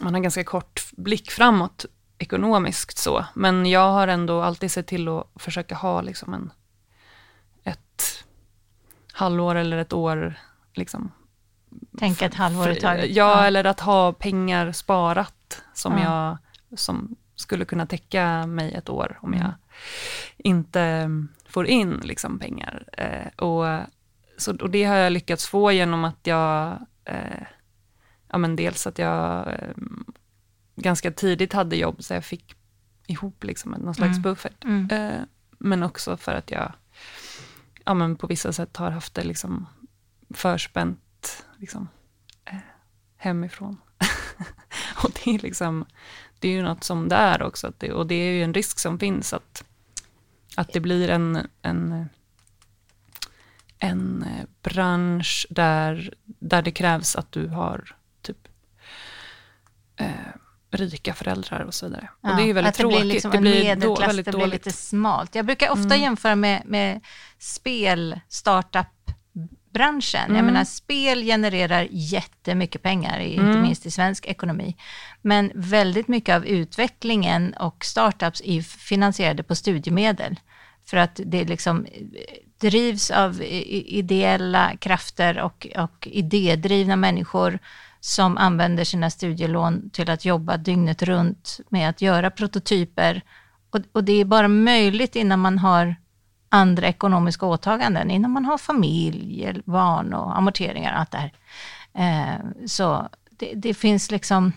man 0.00 0.14
har 0.14 0.20
ganska 0.20 0.44
kort 0.44 0.90
blick 0.92 1.30
framåt 1.30 1.86
ekonomiskt 2.18 2.98
så. 2.98 3.24
Men 3.34 3.66
jag 3.66 3.92
har 3.92 4.08
ändå 4.08 4.42
alltid 4.42 4.70
sett 4.70 4.86
till 4.86 5.08
att 5.08 5.26
försöka 5.36 5.74
ha 5.74 6.00
liksom 6.00 6.34
en, 6.34 6.52
ett 7.64 8.24
halvår 9.12 9.54
eller 9.54 9.78
ett 9.78 9.92
år 9.92 10.38
liksom. 10.74 11.12
Tänka 11.98 12.26
ett 12.26 12.34
halvår 12.34 12.70
i 12.70 12.80
taget. 12.80 13.10
Ja, 13.10 13.46
eller 13.46 13.64
att 13.64 13.80
ha 13.80 14.12
pengar 14.12 14.72
sparat 14.72 15.62
som 15.74 15.98
ja. 15.98 16.38
jag, 16.70 16.78
som 16.78 17.16
skulle 17.34 17.64
kunna 17.64 17.86
täcka 17.86 18.46
mig 18.46 18.74
ett 18.74 18.88
år 18.88 19.18
om 19.22 19.32
jag 19.32 19.42
mm. 19.42 19.54
inte 20.36 21.10
får 21.56 21.66
in 21.66 22.00
liksom 22.02 22.38
pengar. 22.38 22.84
Eh, 22.92 23.44
och, 23.46 23.86
så, 24.36 24.56
och 24.56 24.70
det 24.70 24.84
har 24.84 24.96
jag 24.96 25.12
lyckats 25.12 25.46
få 25.46 25.72
genom 25.72 26.04
att 26.04 26.26
jag, 26.26 26.86
eh, 27.04 27.42
ja 28.28 28.38
men 28.38 28.56
dels 28.56 28.86
att 28.86 28.98
jag 28.98 29.48
eh, 29.48 29.74
ganska 30.76 31.10
tidigt 31.10 31.52
hade 31.52 31.76
jobb 31.76 32.04
så 32.04 32.14
jag 32.14 32.24
fick 32.24 32.54
ihop 33.06 33.44
liksom 33.44 33.70
någon 33.70 33.94
slags 33.94 34.18
mm. 34.18 34.22
buffert. 34.22 34.64
Mm. 34.64 34.88
Eh, 34.90 35.22
men 35.58 35.82
också 35.82 36.16
för 36.16 36.34
att 36.34 36.50
jag 36.50 36.72
ja, 37.84 37.94
men 37.94 38.16
på 38.16 38.26
vissa 38.26 38.52
sätt 38.52 38.76
har 38.76 38.90
haft 38.90 39.14
det 39.14 39.24
liksom 39.24 39.66
förspänt 40.30 41.46
liksom, 41.56 41.88
eh, 42.44 42.56
hemifrån. 43.16 43.80
och 45.04 45.10
det 45.24 45.34
är 45.34 45.38
liksom, 45.38 45.84
det 46.38 46.48
är 46.48 46.52
ju 46.52 46.62
något 46.62 46.84
som 46.84 47.08
det 47.08 47.16
är 47.16 47.42
också, 47.42 47.72
det, 47.78 47.92
och 47.92 48.06
det 48.06 48.14
är 48.14 48.32
ju 48.32 48.42
en 48.42 48.54
risk 48.54 48.78
som 48.78 48.98
finns 48.98 49.32
att, 49.32 49.64
att 50.56 50.72
det 50.72 50.80
blir 50.80 51.10
en, 51.10 51.48
en, 51.62 52.08
en 53.78 54.24
bransch 54.62 55.46
där, 55.50 56.14
där 56.24 56.62
det 56.62 56.70
krävs 56.70 57.16
att 57.16 57.32
du 57.32 57.48
har 57.48 57.96
typ 58.22 58.48
eh, 59.96 60.10
rika 60.70 61.14
föräldrar 61.14 61.60
och 61.60 61.74
så 61.74 61.86
vidare. 61.86 62.08
Ja, 62.20 62.30
och 62.30 62.36
det 62.36 62.42
är 62.42 62.46
ju 62.46 62.52
väldigt 62.52 62.74
tråkigt. 62.74 62.98
Det 62.98 63.04
blir 63.04 63.14
liksom 63.14 63.30
det 63.30 63.38
blir 63.38 63.64
medelklass, 63.64 64.16
då, 64.16 64.22
det 64.22 64.32
blir 64.32 64.46
lite 64.46 64.72
smalt. 64.72 65.34
Jag 65.34 65.46
brukar 65.46 65.70
ofta 65.70 65.94
mm. 65.94 66.00
jämföra 66.00 66.36
med, 66.36 66.62
med 66.66 67.00
spel, 67.38 68.20
startup 68.28 68.86
branschen. 69.76 70.24
Mm. 70.24 70.36
Jag 70.36 70.44
menar, 70.44 70.64
spel 70.64 71.22
genererar 71.22 71.88
jättemycket 71.90 72.82
pengar, 72.82 73.20
mm. 73.20 73.46
inte 73.46 73.58
minst 73.58 73.86
i 73.86 73.90
svensk 73.90 74.26
ekonomi. 74.26 74.76
Men 75.22 75.52
väldigt 75.54 76.08
mycket 76.08 76.34
av 76.34 76.46
utvecklingen 76.46 77.54
och 77.54 77.84
startups 77.84 78.42
är 78.44 78.62
finansierade 78.62 79.42
på 79.42 79.54
studiemedel. 79.54 80.40
För 80.86 80.96
att 80.96 81.20
det 81.24 81.44
liksom 81.44 81.86
drivs 82.60 83.10
av 83.10 83.42
ideella 83.42 84.76
krafter 84.76 85.40
och, 85.40 85.66
och 85.76 86.08
idédrivna 86.10 86.96
människor 86.96 87.58
som 88.00 88.36
använder 88.38 88.84
sina 88.84 89.10
studielån 89.10 89.90
till 89.90 90.10
att 90.10 90.24
jobba 90.24 90.56
dygnet 90.56 91.02
runt 91.02 91.60
med 91.68 91.88
att 91.88 92.02
göra 92.02 92.30
prototyper. 92.30 93.22
Och, 93.70 93.80
och 93.92 94.04
det 94.04 94.20
är 94.20 94.24
bara 94.24 94.48
möjligt 94.48 95.16
innan 95.16 95.40
man 95.40 95.58
har 95.58 95.96
andra 96.48 96.86
ekonomiska 96.86 97.46
åtaganden, 97.46 98.10
innan 98.10 98.30
man 98.30 98.44
har 98.44 98.58
familj, 98.58 99.52
barn 99.64 100.14
och 100.14 100.38
amorteringar 100.38 100.92
och 100.92 100.98
allt 100.98 101.10
det 101.10 101.18
här. 101.18 101.32
Eh, 101.94 102.66
så 102.66 103.08
det, 103.30 103.52
det, 103.54 103.74
finns 103.74 104.10
liksom, 104.10 104.52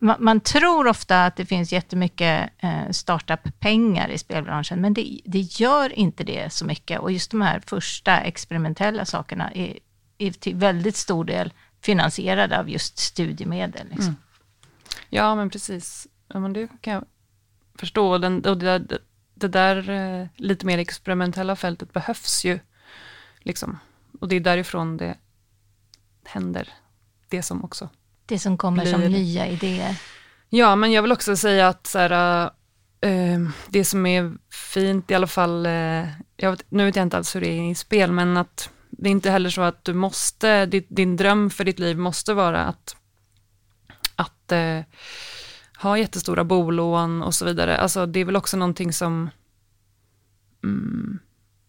man, 0.00 0.16
man, 0.18 0.40
tror 0.40 0.86
ofta 0.86 1.26
att 1.26 1.36
det 1.36 1.46
finns 1.46 1.72
jättemycket 1.72 2.50
eh, 2.58 2.90
startup-pengar 2.90 4.08
i 4.08 4.18
spelbranschen, 4.18 4.80
men 4.80 4.94
det, 4.94 5.20
det, 5.24 5.40
gör 5.40 5.92
inte 5.92 6.24
det 6.24 6.52
så 6.52 6.64
mycket. 6.64 7.00
Och 7.00 7.12
just 7.12 7.30
de 7.30 7.40
här 7.40 7.62
första 7.66 8.20
experimentella 8.20 9.04
sakerna 9.04 9.50
är, 9.50 9.78
är 10.18 10.30
till 10.30 10.56
väldigt 10.56 10.96
stor 10.96 11.24
del 11.24 11.52
finansierade 11.80 12.58
av 12.58 12.70
just 12.70 12.98
studiemedel. 12.98 13.86
Liksom. 13.88 14.04
Mm. 14.04 14.16
Ja, 15.08 15.34
men 15.34 15.50
precis. 15.50 16.06
Ja, 16.28 16.40
men 16.40 16.52
det 16.52 16.68
kan 16.80 16.92
jag 16.92 17.04
förstå. 17.78 18.18
Den, 18.18 18.44
och 18.44 18.58
det, 18.58 18.98
det 19.40 19.48
där 19.48 19.90
eh, 19.90 20.26
lite 20.36 20.66
mer 20.66 20.78
experimentella 20.78 21.56
fältet 21.56 21.92
behövs 21.92 22.44
ju. 22.44 22.58
Liksom. 23.38 23.78
Och 24.20 24.28
det 24.28 24.36
är 24.36 24.40
därifrån 24.40 24.96
det 24.96 25.16
händer. 26.24 26.68
Det 27.28 27.42
som 27.42 27.64
också 27.64 27.88
Det 28.26 28.38
som 28.38 28.58
kommer 28.58 28.82
blir... 28.82 28.92
som 28.92 29.00
nya 29.00 29.46
idéer. 29.46 29.96
Ja, 30.48 30.76
men 30.76 30.92
jag 30.92 31.02
vill 31.02 31.12
också 31.12 31.36
säga 31.36 31.68
att 31.68 31.86
så 31.86 31.98
här, 31.98 32.44
uh, 33.06 33.50
det 33.68 33.84
som 33.84 34.06
är 34.06 34.32
fint 34.74 35.10
i 35.10 35.14
alla 35.14 35.26
fall, 35.26 35.66
uh, 35.66 36.06
jag 36.36 36.50
vet, 36.50 36.64
nu 36.68 36.84
vet 36.84 36.96
jag 36.96 37.02
inte 37.02 37.16
alls 37.16 37.36
hur 37.36 37.40
det 37.40 37.48
är 37.48 37.70
i 37.70 37.74
spel, 37.74 38.12
men 38.12 38.36
att 38.36 38.70
det 38.90 39.08
är 39.08 39.10
inte 39.10 39.30
heller 39.30 39.50
så 39.50 39.62
att 39.62 39.84
du 39.84 39.94
måste, 39.94 40.66
din, 40.66 40.86
din 40.88 41.16
dröm 41.16 41.50
för 41.50 41.64
ditt 41.64 41.78
liv 41.78 41.98
måste 41.98 42.34
vara 42.34 42.64
att, 42.64 42.96
att 44.16 44.52
eh, 44.52 44.80
ha 45.82 45.98
jättestora 45.98 46.44
bolån 46.44 47.22
och 47.22 47.34
så 47.34 47.44
vidare. 47.44 47.76
Alltså 47.76 48.06
det 48.06 48.20
är 48.20 48.24
väl 48.24 48.36
också 48.36 48.56
någonting 48.56 48.92
som, 48.92 49.30
mm, 50.64 51.18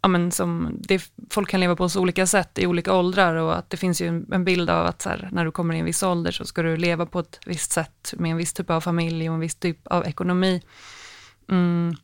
ja 0.01 0.07
men 0.09 0.31
som, 0.31 0.77
det, 0.79 1.11
folk 1.29 1.49
kan 1.49 1.59
leva 1.59 1.75
på 1.75 1.89
så 1.89 2.01
olika 2.01 2.27
sätt 2.27 2.59
i 2.59 2.67
olika 2.67 2.93
åldrar 2.93 3.35
och 3.35 3.57
att 3.57 3.69
det 3.69 3.77
finns 3.77 4.01
ju 4.01 4.07
en, 4.07 4.33
en 4.33 4.45
bild 4.45 4.69
av 4.69 4.85
att 4.85 5.01
så 5.01 5.09
här, 5.09 5.29
när 5.31 5.45
du 5.45 5.51
kommer 5.51 5.73
i 5.73 5.79
en 5.79 5.85
viss 5.85 6.03
ålder 6.03 6.31
så 6.31 6.45
ska 6.45 6.61
du 6.61 6.77
leva 6.77 7.05
på 7.05 7.19
ett 7.19 7.39
visst 7.45 7.71
sätt 7.71 8.13
med 8.17 8.31
en 8.31 8.37
viss 8.37 8.53
typ 8.53 8.69
av 8.69 8.81
familj 8.81 9.29
och 9.29 9.33
en 9.33 9.39
viss 9.41 9.55
typ 9.55 9.87
av 9.87 10.05
ekonomi. 10.05 10.61
Mm, 11.49 11.95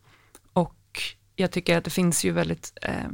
och 0.54 1.02
jag 1.36 1.52
tycker 1.52 1.78
att 1.78 1.84
det 1.84 1.90
finns 1.90 2.26
ju 2.26 2.32
väldigt 2.32 2.78
eh, 2.82 3.10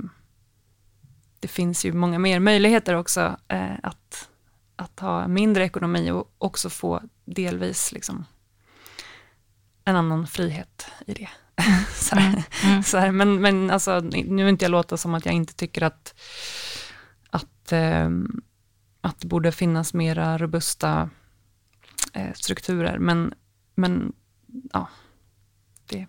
det 1.39 1.47
finns 1.47 1.85
ju 1.85 1.93
många 1.93 2.19
mer 2.19 2.39
möjligheter 2.39 2.95
också 2.95 3.38
eh, 3.47 3.75
att, 3.83 4.29
att 4.75 5.00
ha 5.00 5.27
mindre 5.27 5.65
ekonomi 5.65 6.12
och 6.12 6.33
också 6.38 6.69
få 6.69 7.01
delvis 7.25 7.91
liksom 7.91 8.25
en 9.85 9.95
annan 9.95 10.27
frihet 10.27 10.87
i 11.07 11.13
det. 11.13 11.29
så 11.95 12.15
här, 12.15 12.27
mm. 12.27 12.43
Mm. 12.63 12.83
Så 12.83 12.97
här, 12.97 13.11
men, 13.11 13.41
men 13.41 13.71
alltså, 13.71 13.99
nu 13.99 14.43
vill 14.43 14.47
inte 14.47 14.65
jag 14.65 14.71
låta 14.71 14.97
som 14.97 15.13
att 15.13 15.25
jag 15.25 15.35
inte 15.35 15.53
tycker 15.53 15.81
att, 15.81 16.21
att, 17.29 17.71
eh, 17.71 18.09
att 19.01 19.19
det 19.19 19.27
borde 19.27 19.51
finnas 19.51 19.93
mera 19.93 20.37
robusta 20.37 21.09
eh, 22.13 22.33
strukturer, 22.33 22.97
men, 22.97 23.33
men 23.75 24.13
ja, 24.73 24.87
det 25.85 25.99
är 25.99 26.07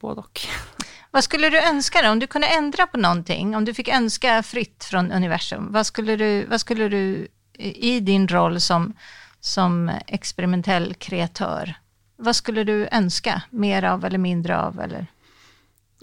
både 0.00 0.20
och. 0.20 0.40
Vad 1.10 1.24
skulle 1.24 1.50
du 1.50 1.58
önska 1.58 2.02
då? 2.02 2.10
Om 2.10 2.18
du 2.18 2.26
kunde 2.26 2.46
ändra 2.46 2.86
på 2.86 2.98
någonting, 2.98 3.56
om 3.56 3.64
du 3.64 3.74
fick 3.74 3.88
önska 3.88 4.42
fritt 4.42 4.84
från 4.84 5.12
universum, 5.12 5.72
vad 5.72 5.86
skulle 5.86 6.16
du, 6.16 6.44
vad 6.44 6.60
skulle 6.60 6.88
du 6.88 7.28
i 7.58 8.00
din 8.00 8.28
roll 8.28 8.60
som, 8.60 8.92
som 9.40 9.90
experimentell 10.06 10.94
kreatör, 10.94 11.74
vad 12.16 12.36
skulle 12.36 12.64
du 12.64 12.88
önska 12.92 13.42
mer 13.50 13.82
av 13.82 14.04
eller 14.04 14.18
mindre 14.18 14.60
av? 14.60 14.80
Eller? 14.80 15.06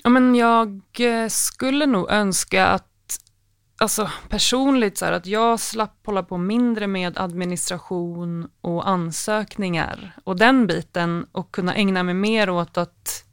Ja, 0.03 0.09
men 0.09 0.35
jag 0.35 0.81
eh, 0.99 1.27
skulle 1.27 1.85
nog 1.85 2.11
önska 2.11 2.67
att, 2.67 3.19
alltså 3.77 4.09
personligt 4.29 4.97
så 4.97 5.05
här, 5.05 5.11
att 5.11 5.25
jag 5.25 5.59
slapp 5.59 6.05
hålla 6.05 6.23
på 6.23 6.37
mindre 6.37 6.87
med 6.87 7.17
administration 7.17 8.49
och 8.61 8.89
ansökningar 8.89 10.15
och 10.23 10.35
den 10.35 10.67
biten 10.67 11.27
och 11.31 11.51
kunna 11.51 11.75
ägna 11.75 12.03
mig 12.03 12.13
mer 12.13 12.49
åt 12.49 12.77
att 12.77 13.25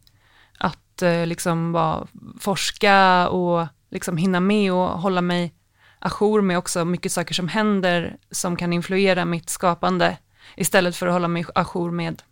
att 0.58 1.02
eh, 1.02 1.26
liksom 1.26 1.72
bara 1.72 2.06
forska 2.40 3.28
och 3.28 3.66
liksom 3.90 4.16
hinna 4.16 4.40
med 4.40 4.72
och 4.72 5.00
hålla 5.00 5.20
mig 5.20 5.54
ajour 5.98 6.42
med 6.42 6.58
också 6.58 6.84
mycket 6.84 7.12
saker 7.12 7.34
som 7.34 7.48
händer 7.48 8.16
som 8.30 8.56
kan 8.56 8.72
influera 8.72 9.24
mitt 9.24 9.50
skapande 9.50 10.18
istället 10.56 10.96
för 10.96 11.06
att 11.06 11.12
hålla 11.12 11.28
mig 11.28 11.44
ajour 11.54 11.90
med 11.90 12.22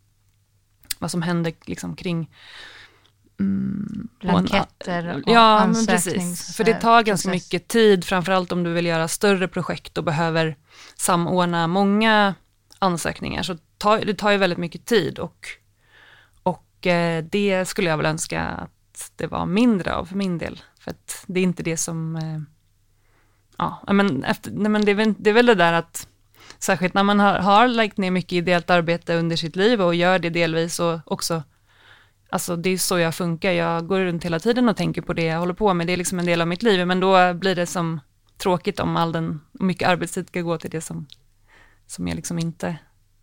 vad 0.99 1.11
som 1.11 1.23
händer 1.23 1.53
liksom 1.65 1.97
kring 1.97 2.31
mm, 3.41 4.09
Blanketter 4.21 5.15
och 5.17 5.23
Ja, 5.27 5.67
men 5.67 5.87
precis. 5.87 6.57
För 6.57 6.65
det 6.65 6.75
tar 6.75 7.03
ganska 7.03 7.31
process. 7.31 7.45
mycket 7.45 7.69
tid, 7.69 8.05
framförallt 8.05 8.53
om 8.53 8.63
du 8.63 8.73
vill 8.73 8.87
göra 8.87 9.09
större 9.09 9.49
projekt 9.49 9.99
och 9.99 10.05
behöver 10.05 10.57
samordna 10.97 11.67
många 11.67 12.35
ansökningar. 12.79 13.43
Så 13.43 13.57
tar, 13.79 13.99
det 13.99 14.15
tar 14.15 14.31
ju 14.31 14.37
väldigt 14.37 14.59
mycket 14.59 14.85
tid 14.85 15.19
och 15.19 15.47
och 16.79 16.87
eh, 16.87 17.25
det 17.25 17.69
skulle 17.69 17.91
jag 17.91 17.97
väl 17.97 18.07
önska 18.07 18.43
att 18.43 19.13
det 19.17 19.27
var 19.27 19.47
mindre 19.47 19.95
av 19.95 20.05
för 20.05 20.17
min 20.17 20.39
del. 20.39 20.61
För 20.81 20.91
att 20.91 21.25
det 21.27 21.41
är 21.41 21.45
inte 21.45 21.63
det 21.63 21.77
som, 21.77 22.17
eh, 22.17 22.41
ja, 23.57 23.93
men, 23.93 24.25
efter, 24.25 24.51
nej, 24.51 24.71
men 24.71 24.85
det, 24.85 24.91
är 24.91 24.95
väl, 24.95 25.15
det 25.19 25.31
är 25.31 25.35
väl 25.35 25.47
det 25.47 25.55
där 25.55 25.73
att, 25.73 26.09
särskilt 26.59 26.95
när 26.95 27.03
man 27.03 27.21
har, 27.21 27.39
har 27.39 27.69
lagt 27.69 27.99
ner 27.99 28.11
mycket 28.11 28.33
ideellt 28.33 28.71
arbete 28.71 29.15
under 29.15 29.37
sitt 29.37 29.57
liv 29.57 29.83
och 29.83 29.95
gör 29.95 30.19
det 30.19 30.31
delvis 30.31 30.81
och 30.81 31.01
också, 31.05 31.43
alltså 32.31 32.57
det 32.57 32.71
är 32.71 32.79
så 32.79 32.99
jag 32.99 33.15
funkar, 33.15 33.53
jag 33.53 33.87
går 33.87 34.01
runt 34.01 34.25
hela 34.25 34.41
tiden 34.41 34.69
och 34.69 34.77
tänker 34.77 35.03
på 35.03 35.13
det 35.13 35.25
jag 35.25 35.39
håller 35.39 35.55
på 35.55 35.75
med, 35.75 35.87
det 35.87 35.93
är 35.93 35.97
liksom 35.97 36.19
en 36.19 36.27
del 36.27 36.41
av 36.41 36.49
mitt 36.49 36.63
liv, 36.63 36.87
men 36.87 37.01
då 37.01 37.35
blir 37.35 37.55
det 37.55 37.67
som 37.67 38.01
tråkigt 38.39 38.81
om 38.81 38.97
all 38.97 39.13
den, 39.13 39.41
mycket 39.53 39.89
arbetstid 39.89 40.29
ska 40.29 40.41
gå 40.41 40.59
till 40.59 40.71
det 40.71 40.81
som, 40.81 41.07
som 41.87 42.09
jag 42.09 42.17
liksom 42.17 42.39
inte 42.39 42.77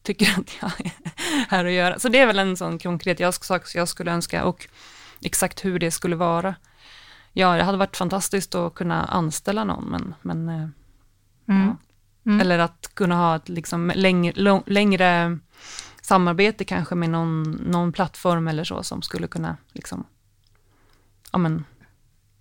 tycker 0.04 0.26
att 0.40 0.52
jag 0.62 0.86
är 0.86 0.92
här 1.50 1.66
att 1.66 1.72
göra. 1.72 2.00
Så 2.00 2.10
det 2.10 2.20
är 2.20 2.26
väl 2.26 2.40
en 2.40 2.58
sån 2.58 2.80
konkret 2.80 3.36
sak 3.44 3.76
jag 3.76 3.88
skulle 3.88 4.12
önska 4.12 4.46
och 4.46 4.68
exakt 5.22 5.66
hur 5.66 5.80
det 5.80 5.92
skulle 5.92 6.16
vara. 6.16 6.56
Ja, 7.34 7.56
det 7.56 7.64
hade 7.64 7.78
varit 7.78 7.98
fantastiskt 7.98 8.56
att 8.56 8.76
kunna 8.76 9.06
anställa 9.06 9.64
någon, 9.64 9.86
men, 9.86 10.16
men 10.22 10.50
eh, 10.50 10.70
mm. 11.56 11.68
ja. 11.68 11.78
Mm. 12.26 12.42
Eller 12.42 12.60
att 12.60 12.92
kunna 12.94 13.16
ha 13.16 13.36
ett 13.36 13.50
liksom 13.50 13.92
längre, 13.96 14.62
längre 14.66 15.40
samarbete 16.02 16.66
kanske 16.66 16.96
med 16.96 17.10
någon, 17.10 17.52
någon 17.52 17.92
plattform 17.92 18.48
eller 18.48 18.64
så 18.64 18.84
som 18.84 19.02
skulle 19.02 19.28
kunna 19.28 19.58
liksom, 19.74 20.08
ja, 21.32 21.38
men, 21.38 21.66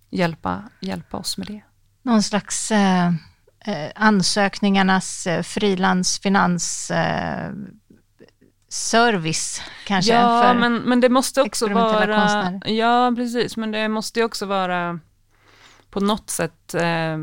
hjälpa, 0.09 0.63
hjälpa 0.79 1.17
oss 1.17 1.37
med 1.37 1.47
det. 1.47 1.61
Någon 2.01 2.23
slags 2.23 2.71
eh, 2.71 3.07
eh 3.59 3.91
ansökningarnas 3.95 5.27
eh, 5.27 5.41
frilansfinans 5.41 6.91
eh, 6.91 7.51
service 8.69 9.61
kanske? 9.85 10.13
Ja, 10.13 10.53
men, 10.53 10.75
men 10.75 10.99
det 10.99 11.09
måste 11.09 11.41
också 11.41 11.67
vara... 11.67 12.17
Konstnärer. 12.17 12.71
Ja, 12.71 13.13
precis, 13.15 13.57
men 13.57 13.71
det 13.71 13.89
måste 13.89 14.19
ju 14.19 14.25
också 14.25 14.45
vara 14.45 14.99
på 15.89 15.99
något 15.99 16.29
sätt 16.29 16.73
eh, 16.73 17.17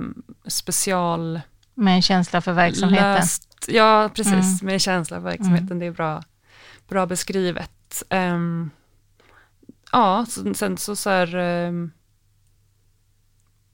special... 0.47 1.41
Med 1.75 1.95
en 1.95 2.03
känsla 2.03 2.41
för 2.41 2.53
verksamheten? 2.53 3.15
Löst, 3.15 3.65
ja, 3.69 4.11
precis, 4.15 4.33
mm. 4.33 4.59
med 4.63 4.73
en 4.73 4.81
känsla 4.81 5.17
för 5.17 5.25
verksamheten, 5.25 5.67
mm. 5.67 5.79
det 5.79 5.87
är 5.87 5.91
bra, 5.91 6.23
bra 6.89 7.07
beskrivet. 7.07 8.03
Um, 8.11 8.71
ja, 9.93 10.27
sen 10.55 10.77
så, 10.79 10.97
så 10.97 11.11
här... 11.11 11.37
Um, 11.37 11.93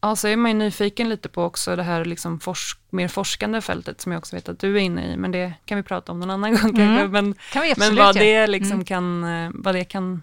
Ja, 0.01 0.17
så 0.17 0.29
är 0.29 0.37
man 0.37 0.51
ju 0.51 0.57
nyfiken 0.57 1.09
lite 1.09 1.29
på 1.29 1.45
också 1.45 1.77
det 1.77 1.83
här 1.83 2.05
liksom 2.05 2.41
forsk 2.41 2.79
mer 2.91 3.09
forskande 3.09 3.61
fältet 3.61 4.01
som 4.01 4.13
jag 4.13 4.19
också 4.19 4.37
vet 4.37 4.49
att 4.49 4.59
du 4.59 4.77
är 4.77 4.81
inne 4.81 5.13
i, 5.13 5.17
men 5.17 5.31
det 5.31 5.55
kan 5.65 5.77
vi 5.77 5.83
prata 5.83 6.13
om 6.13 6.21
någon 6.21 6.31
annan 6.31 6.57
gång 6.57 6.79
mm. 6.79 7.11
Men, 7.11 7.35
men 7.77 7.97
vad, 7.97 8.15
det 8.15 8.47
liksom 8.47 8.73
mm. 8.73 8.85
kan, 8.85 9.25
eh, 9.25 9.51
vad 9.55 9.75
det 9.75 9.85
kan 9.85 10.23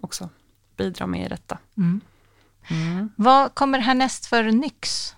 också 0.00 0.28
bidra 0.76 1.06
med 1.06 1.26
i 1.26 1.28
detta. 1.28 1.58
Mm. 1.76 2.00
mm. 2.68 3.10
Vad 3.16 3.54
kommer 3.54 3.78
härnäst 3.78 4.26
för 4.26 4.44
Nyx? 4.44 5.14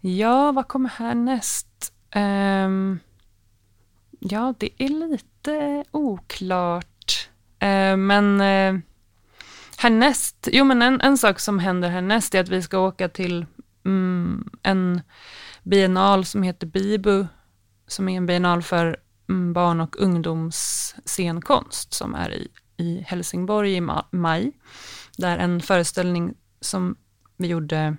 Ja, 0.00 0.52
vad 0.52 0.68
kommer 0.68 0.88
härnäst? 0.88 1.92
Um, 2.14 3.00
ja, 4.18 4.54
det 4.58 4.82
är 4.82 4.88
lite 4.88 5.84
oklart, 5.90 7.28
uh, 7.62 7.96
men 7.96 8.40
uh, 8.40 8.80
Härnäst, 9.80 10.48
jo 10.52 10.64
men 10.64 10.82
en, 10.82 11.00
en 11.00 11.18
sak 11.18 11.40
som 11.40 11.58
händer 11.58 11.88
härnäst 11.88 12.34
är 12.34 12.40
att 12.40 12.48
vi 12.48 12.62
ska 12.62 12.78
åka 12.78 13.08
till 13.08 13.46
um, 13.82 14.50
en 14.62 15.00
biennal 15.62 16.24
som 16.24 16.42
heter 16.42 16.66
Bibu, 16.66 17.26
som 17.86 18.08
är 18.08 18.16
en 18.16 18.26
biennal 18.26 18.62
för 18.62 18.96
um, 19.28 19.52
barn 19.52 19.80
och 19.80 20.00
ungdomsscenkonst 20.00 21.94
som 21.94 22.14
är 22.14 22.32
i, 22.32 22.48
i 22.76 23.04
Helsingborg 23.06 23.76
i 23.76 23.80
maj. 24.10 24.52
Där 25.16 25.38
en 25.38 25.60
föreställning 25.60 26.34
som 26.60 26.96
vi 27.36 27.48
gjorde 27.48 27.96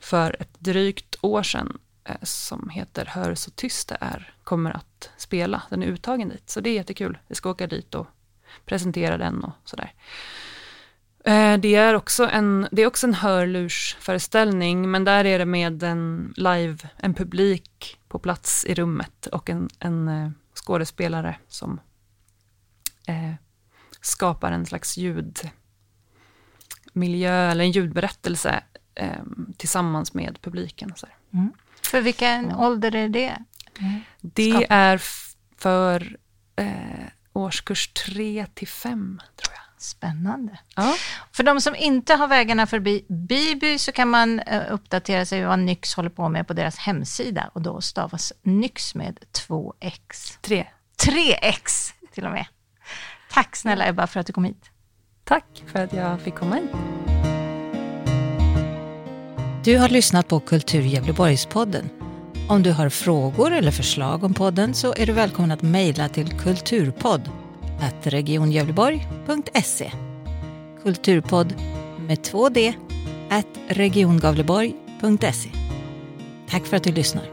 för 0.00 0.36
ett 0.40 0.54
drygt 0.58 1.16
år 1.20 1.42
sedan 1.42 1.78
eh, 2.04 2.16
som 2.22 2.68
heter 2.68 3.04
Hör 3.04 3.34
så 3.34 3.50
tyst 3.50 3.88
det 3.88 3.96
är, 4.00 4.34
kommer 4.44 4.76
att 4.76 5.10
spela. 5.16 5.62
Den 5.70 5.82
är 5.82 5.86
uttagen 5.86 6.28
dit, 6.28 6.50
så 6.50 6.60
det 6.60 6.70
är 6.70 6.74
jättekul. 6.74 7.18
Vi 7.26 7.34
ska 7.34 7.50
åka 7.50 7.66
dit 7.66 7.94
och 7.94 8.06
presentera 8.64 9.18
den 9.18 9.44
och 9.44 9.52
sådär. 9.64 9.92
Eh, 11.24 11.58
det 11.58 11.74
är 11.74 11.94
också 11.94 12.28
en, 12.28 12.68
det 12.72 12.82
är 12.82 12.86
också 12.86 13.06
en 13.06 13.14
hörlursföreställning, 13.14 14.90
men 14.90 15.04
där 15.04 15.24
är 15.24 15.38
det 15.38 15.44
med 15.44 15.82
en 15.82 16.34
live, 16.36 16.78
en 16.96 17.14
publik 17.14 17.98
på 18.08 18.18
plats 18.18 18.64
i 18.64 18.74
rummet 18.74 19.26
och 19.26 19.50
en, 19.50 19.68
en 19.78 20.08
eh, 20.08 20.30
skådespelare 20.54 21.36
som 21.48 21.80
eh, 23.06 23.32
skapar 24.00 24.52
en 24.52 24.66
slags 24.66 24.96
ljudmiljö 24.96 25.50
eller 27.50 27.64
en 27.64 27.70
ljudberättelse 27.70 28.62
eh, 28.98 29.22
tillsammans 29.56 30.14
med 30.14 30.38
publiken. 30.42 30.92
Så 30.96 31.06
mm. 31.32 31.52
För 31.82 32.00
vilken 32.00 32.52
ålder 32.52 32.94
är 32.94 33.08
det? 33.08 33.38
Mm. 33.78 34.00
Det 34.20 34.66
är 34.70 35.02
för 35.56 36.16
eh, 36.56 37.06
årskurs 37.32 37.88
3 37.88 38.46
till 38.54 38.68
5, 38.68 39.20
tror 39.36 39.54
jag. 39.54 39.82
Spännande. 39.82 40.58
Ja. 40.76 40.94
För 41.32 41.42
de 41.42 41.60
som 41.60 41.76
inte 41.76 42.14
har 42.14 42.28
vägarna 42.28 42.66
förbi 42.66 43.04
Biby 43.08 43.78
så 43.78 43.92
kan 43.92 44.08
man 44.08 44.40
uh, 44.40 44.72
uppdatera 44.72 45.26
sig 45.26 45.44
vad 45.44 45.58
Nyx 45.58 45.94
håller 45.94 46.10
på 46.10 46.28
med 46.28 46.46
på 46.46 46.52
deras 46.52 46.78
hemsida 46.78 47.50
och 47.52 47.62
då 47.62 47.80
stavas 47.80 48.32
Nyx 48.42 48.94
med 48.94 49.18
2x. 49.48 50.38
3. 50.40 50.66
3x 51.02 51.92
till 52.12 52.26
och 52.26 52.32
med. 52.32 52.46
Tack 53.30 53.56
snälla 53.56 53.88
Ebba 53.88 54.06
för 54.06 54.20
att 54.20 54.26
du 54.26 54.32
kom 54.32 54.44
hit. 54.44 54.70
Tack 55.24 55.64
för 55.66 55.84
att 55.84 55.92
jag 55.92 56.20
fick 56.20 56.34
komma 56.34 56.56
hit. 56.56 57.07
Du 59.68 59.78
har 59.78 59.88
lyssnat 59.88 60.28
på 60.28 60.40
Kultur 60.40 60.82
Gävleborgspodden. 60.82 61.90
Om 62.48 62.62
du 62.62 62.72
har 62.72 62.88
frågor 62.88 63.52
eller 63.52 63.70
förslag 63.70 64.24
om 64.24 64.34
podden 64.34 64.74
så 64.74 64.94
är 64.96 65.06
du 65.06 65.12
välkommen 65.12 65.50
att 65.50 65.62
mejla 65.62 66.08
till 66.08 66.28
kulturpodd 66.28 67.30
regiongävleborg.se 68.02 69.92
Kulturpodd 70.82 71.54
med 72.06 72.22
två 72.24 72.48
d 72.48 72.74
regiongavleborg.se 73.68 75.50
Tack 76.50 76.66
för 76.66 76.76
att 76.76 76.84
du 76.84 76.92
lyssnar. 76.92 77.24